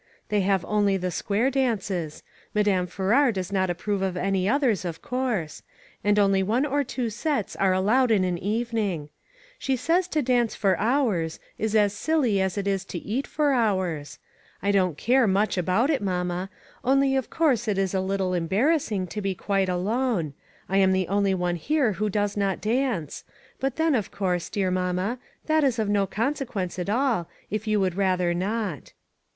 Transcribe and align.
They 0.29 0.41
have 0.41 0.65
only 0.65 0.97
the 0.97 1.11
square 1.11 1.51
dances; 1.51 2.23
Madame 2.55 2.87
Farrar 2.87 3.31
does 3.31 3.51
not 3.51 3.69
approve 3.69 4.01
of 4.01 4.17
any 4.17 4.49
others, 4.49 4.83
of 4.83 5.03
course; 5.03 5.61
and 6.03 6.17
only 6.17 6.41
one 6.41 6.65
or 6.65 6.83
two 6.83 7.11
sets 7.11 7.55
are 7.57 7.71
allowed 7.71 8.09
in 8.09 8.23
an 8.23 8.39
evening 8.39 9.09
She 9.59 9.75
says 9.75 10.07
to 10.07 10.23
dance 10.23 10.55
for 10.55 10.75
hours, 10.79 11.39
is 11.59 11.75
as 11.75 11.93
silly 11.93 12.41
as 12.41 12.57
it 12.57 12.65
is 12.65 12.83
to 12.85 12.97
eat 12.97 13.27
for 13.27 13.51
hours. 13.53 14.17
I 14.59 14.71
don't 14.71 14.97
care 14.97 15.27
much 15.27 15.55
about 15.55 15.91
it, 15.91 16.01
mamma; 16.01 16.49
only, 16.83 17.15
of 17.15 17.29
course 17.29 17.67
it 17.67 17.77
is 17.77 17.93
a 17.93 18.01
little 18.01 18.33
A 18.33 18.39
TOUCH 18.39 18.43
OF 18.45 18.49
THE 18.49 18.55
WORLD. 18.55 18.79
389 18.81 19.03
embarrassing 19.03 19.07
to 19.07 19.21
be 19.21 19.35
quite 19.35 19.69
alone. 19.69 20.33
I 20.67 20.77
am 20.77 20.93
the 20.93 21.07
only 21.09 21.35
one 21.35 21.57
here 21.57 21.93
who 21.93 22.09
does 22.09 22.35
not 22.35 22.59
dance; 22.59 23.23
but 23.59 23.75
then, 23.75 23.93
of 23.93 24.09
course, 24.09 24.49
dear 24.49 24.71
mamma, 24.71 25.19
that 25.45 25.63
is 25.63 25.77
of 25.77 25.89
no 25.89 26.07
consequence 26.07 26.79
at 26.79 26.89
all, 26.89 27.29
if 27.51 27.67
you 27.67 27.79
would 27.79 27.93
rather 27.93 28.33
not." 28.33 28.93